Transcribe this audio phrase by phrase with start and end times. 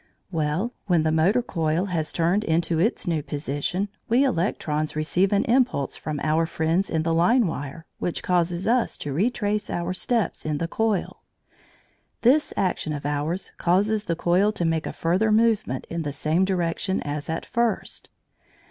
[0.31, 5.45] Well, when the motor coil has turned into its new position, we electrons receive an
[5.45, 10.43] impulse from our friends in the line wire which causes us to retrace our steps
[10.43, 11.21] in the coil.
[12.23, 16.45] This action of ours causes the coil to make a further movement in the same
[16.45, 18.09] direction as at first.